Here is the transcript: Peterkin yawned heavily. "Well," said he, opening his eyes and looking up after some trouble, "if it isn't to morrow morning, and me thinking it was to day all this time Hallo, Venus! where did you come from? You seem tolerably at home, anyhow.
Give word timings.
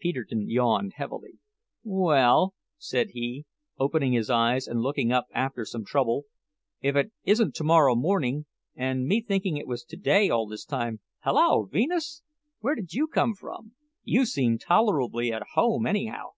Peterkin 0.00 0.50
yawned 0.50 0.94
heavily. 0.96 1.38
"Well," 1.84 2.52
said 2.78 3.10
he, 3.10 3.44
opening 3.78 4.12
his 4.12 4.28
eyes 4.28 4.66
and 4.66 4.80
looking 4.80 5.12
up 5.12 5.26
after 5.32 5.64
some 5.64 5.84
trouble, 5.84 6.24
"if 6.80 6.96
it 6.96 7.12
isn't 7.22 7.54
to 7.54 7.62
morrow 7.62 7.94
morning, 7.94 8.46
and 8.74 9.06
me 9.06 9.20
thinking 9.22 9.56
it 9.56 9.68
was 9.68 9.84
to 9.84 9.96
day 9.96 10.28
all 10.28 10.48
this 10.48 10.64
time 10.64 10.98
Hallo, 11.20 11.66
Venus! 11.66 12.22
where 12.58 12.74
did 12.74 12.92
you 12.92 13.06
come 13.06 13.34
from? 13.34 13.76
You 14.02 14.26
seem 14.26 14.58
tolerably 14.58 15.32
at 15.32 15.50
home, 15.54 15.86
anyhow. 15.86 16.30